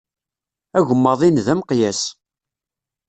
Agemmaḍ-in 0.77 1.41
d 1.45 1.47
ameqyas. 1.53 2.01